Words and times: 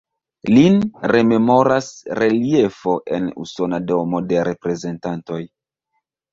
Lin 0.53 0.79
rememoras 1.11 1.91
reliefo 2.21 2.97
en 3.19 3.29
la 3.29 3.37
Usona 3.45 3.83
Domo 3.95 4.25
de 4.33 4.43
Reprezentantoj. 4.51 5.43